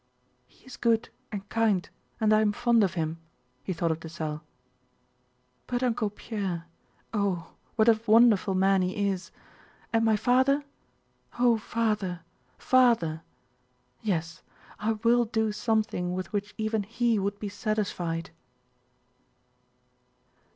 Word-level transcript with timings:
"He 0.47 0.65
is 0.65 0.77
good 0.77 1.09
and 1.31 1.47
kind 1.49 1.87
and 2.19 2.33
I 2.33 2.41
am 2.41 2.53
fond 2.53 2.83
of 2.83 2.95
him!" 2.95 3.19
he 3.63 3.71
thought 3.71 3.91
of 3.91 3.99
Dessalles. 3.99 4.41
"But 5.67 5.83
Uncle 5.83 6.09
Pierre! 6.09 6.65
Oh, 7.13 7.53
what 7.75 7.87
a 7.87 8.01
wonderful 8.07 8.55
man 8.55 8.81
he 8.81 9.09
is! 9.09 9.29
And 9.93 10.03
my 10.03 10.15
father? 10.15 10.63
Oh, 11.37 11.59
Father, 11.59 12.21
Father! 12.57 13.21
Yes, 14.01 14.41
I 14.79 14.93
will 14.93 15.25
do 15.25 15.51
something 15.51 16.15
with 16.15 16.33
which 16.33 16.55
even 16.57 16.81
he 16.81 17.19
would 17.19 17.37
be 17.37 17.49
satisfied...." 17.49 18.31